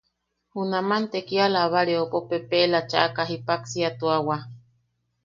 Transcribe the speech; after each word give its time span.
Junaman 0.53 1.03
te 1.11 1.19
kia 1.27 1.45
labareopo 1.55 2.17
pepeʼela 2.29 2.79
chaʼaka, 2.89 3.21
jippaksiatuawa. 3.29 4.35